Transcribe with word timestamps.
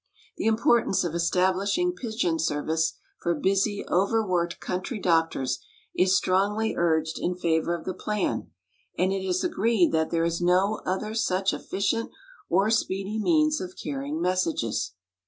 The 0.37 0.47
importance 0.47 1.03
of 1.03 1.13
establishing 1.13 1.91
pigeon 1.93 2.39
service 2.39 2.93
for 3.19 3.35
busy, 3.35 3.85
overworked 3.87 4.59
country 4.59 4.97
doctors 4.99 5.59
is 5.95 6.17
strongly 6.17 6.73
urged 6.75 7.19
in 7.19 7.35
favor 7.35 7.75
of 7.75 7.85
the 7.85 7.93
plan, 7.93 8.49
and 8.97 9.13
it 9.13 9.23
is 9.23 9.43
agreed 9.43 9.91
that 9.91 10.09
there 10.09 10.25
is 10.25 10.41
no 10.41 10.81
other 10.87 11.13
such 11.13 11.53
efficient 11.53 12.09
or 12.49 12.71
speedy 12.71 13.19
means 13.19 13.61
of 13.61 13.75
carrying 13.79 14.19
messages. 14.19 14.93